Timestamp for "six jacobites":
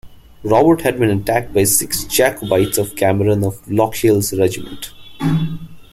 1.63-2.79